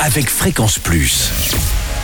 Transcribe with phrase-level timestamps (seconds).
[0.00, 1.30] avec Fréquence Plus.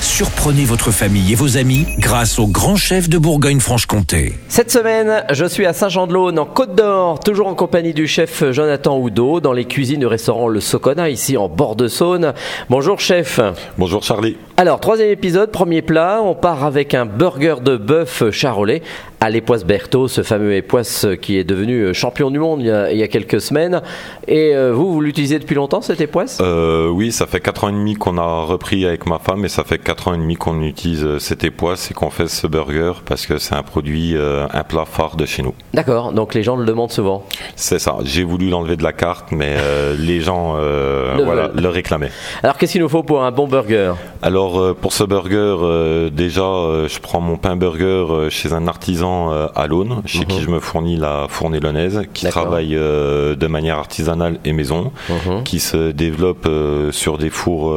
[0.00, 4.34] Surprenez votre famille et vos amis grâce au grand chef de Bourgogne-Franche-Comté.
[4.48, 8.98] Cette semaine, je suis à Saint-Jean-de-Laune, en Côte d'Or, toujours en compagnie du chef Jonathan
[8.98, 12.32] Houdot, dans les cuisines du restaurant Le Socona, ici en bord de Saône.
[12.70, 13.40] Bonjour chef.
[13.76, 14.38] Bonjour Charlie.
[14.56, 18.82] Alors, troisième épisode, premier plat, on part avec un burger de bœuf charolais
[19.20, 22.90] à l'époisse Berthaud, ce fameux époisse qui est devenu champion du monde il y a,
[22.90, 23.82] il y a quelques semaines.
[24.26, 26.38] Et euh, vous, vous l'utilisez depuis longtemps, cette époisse?
[26.40, 29.48] Euh, oui, ça fait 4 ans et demi qu'on a repris avec ma femme et
[29.48, 32.46] ça fait 4 ans et demi qu'on utilise euh, cette époisse et qu'on fait ce
[32.46, 35.54] burger parce que c'est un produit, euh, un plat phare de chez nous.
[35.74, 37.24] D'accord, donc les gens le demandent souvent.
[37.56, 37.96] C'est ça.
[38.04, 42.10] J'ai voulu l'enlever de la carte, mais euh, les gens euh, Le voilà, le réclamaient.
[42.42, 43.94] Alors, qu'est-ce qu'il nous faut pour un bon burger?
[44.22, 48.66] Alors euh, pour ce burger, euh, déjà, euh, je prends mon pain burger chez un
[48.68, 53.78] artisan à l'Aune, chez qui je me fournis la fournée lyonnaise, qui travaille de manière
[53.78, 55.42] artisanale et maison, Mhm.
[55.44, 56.48] qui se développe
[56.90, 57.74] sur des fours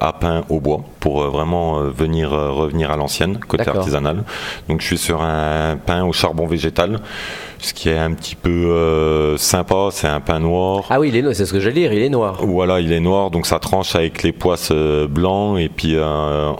[0.00, 4.24] à pain au bois pour vraiment venir revenir à l'ancienne côté artisanal.
[4.68, 7.00] Donc je suis sur un pain au charbon végétal,
[7.58, 9.88] ce qui est un petit peu euh, sympa.
[9.90, 10.84] C'est un pain noir.
[10.90, 12.38] Ah oui, il est noir, c'est ce que j'allais dire, il est noir.
[12.42, 16.04] Voilà, il est noir, donc ça tranche avec les poisses euh, blancs et puis euh,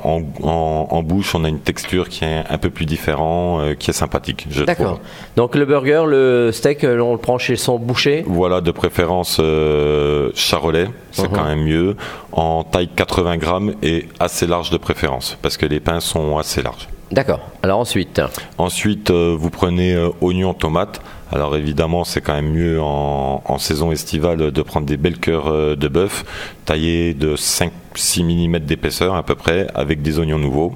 [0.05, 3.91] en, en- en bouche, on a une texture qui est un peu plus différente, qui
[3.91, 5.00] est sympathique, je D'accord.
[5.36, 8.24] Donc le burger, le steak, on le prend chez son boucher?
[8.27, 11.97] Voilà, de préférence euh, charolais, c'est quand même mieux,
[12.33, 16.62] en taille 80 grammes et assez large de préférence, parce que les pains sont assez
[16.62, 16.89] larges.
[17.12, 17.41] D'accord.
[17.62, 18.21] Alors ensuite,
[18.59, 21.01] Ensuite, euh, vous prenez euh, oignons, tomates.
[21.31, 25.77] Alors évidemment, c'est quand même mieux en, saison estivale de prendre des belles cœurs euh,
[25.77, 26.25] de bœuf
[26.65, 30.75] taillés de 5-6 mm d'épaisseur à peu près, avec des oignons nouveaux.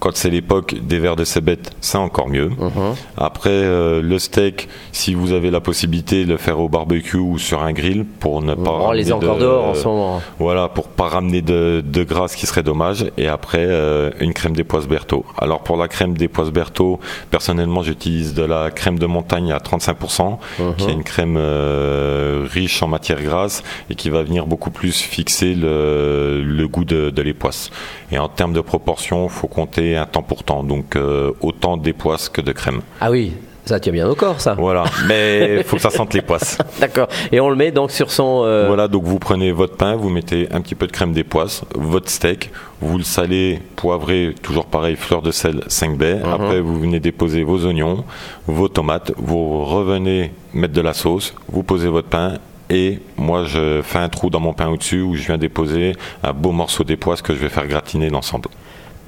[0.00, 2.48] Quand c'est l'époque des vers de cébette, c'est encore mieux.
[2.50, 2.94] Mhm.
[3.16, 7.38] Après, euh, le steak, si vous avez la possibilité de le faire au barbecue ou
[7.38, 10.22] sur un grill pour ne pas on les encore de- dehors en ce moment.
[10.38, 13.06] voilà, pour pas ramener de, de gras, ce qui serait dommage.
[13.16, 15.24] Et après, euh, une crème des poisses Berthaud.
[15.36, 19.58] Alors pour la crème des poisses Berthaud, personnellement, j'utilise de la crème de montagne à
[19.58, 20.38] 35%,
[20.76, 24.96] qui est une crème euh, riche en matière grasse et qui va venir beaucoup plus
[25.00, 27.70] fixer le, le goût de, de les poisses.
[28.12, 30.62] Et en termes de proportion, faut compter un temps pour temps.
[30.62, 32.80] Donc euh, autant des poisses que de crème.
[33.00, 33.32] Ah oui,
[33.64, 34.54] ça tient bien au corps, ça.
[34.54, 34.84] Voilà.
[35.06, 36.58] Mais faut que ça sente les poisses.
[36.80, 37.08] D'accord.
[37.32, 38.42] Et on le met donc sur son.
[38.44, 41.24] euh, Voilà, donc vous prenez votre pain, vous mettez un petit peu de crème des
[41.24, 42.50] poisses, votre steak,
[42.80, 46.20] vous le salez, poivrez, toujours pareil, fleur de sel, 5 baies.
[46.24, 46.32] Mhm.
[46.32, 48.04] Après, vous venez déposer vos oignons,
[48.46, 52.34] vos tomates, vous revenez mettre de la sauce, vous posez votre pain.
[52.70, 56.34] Et moi, je fais un trou dans mon pain au-dessus où je viens déposer un
[56.34, 58.50] beau morceau des poisses que je vais faire gratiner l'ensemble.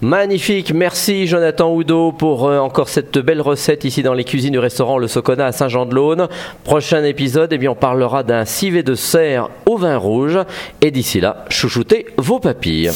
[0.03, 4.59] Magnifique, merci Jonathan Houdot pour euh, encore cette belle recette ici dans les cuisines du
[4.59, 6.28] restaurant Le Socona à Saint-Jean-de-Laune.
[6.65, 10.38] Prochain épisode, eh bien, on parlera d'un civet de cerf au vin rouge.
[10.81, 12.91] Et d'ici là, chouchoutez vos papilles.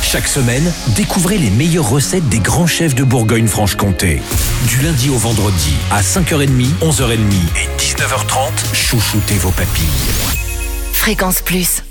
[0.00, 4.22] Chaque semaine, découvrez les meilleures recettes des grands chefs de Bourgogne-Franche-Comté.
[4.68, 7.16] Du lundi au vendredi à 5h30, 11h30
[7.56, 9.84] et 19h30, chouchoutez vos papilles.
[10.92, 11.82] Fréquence Plus.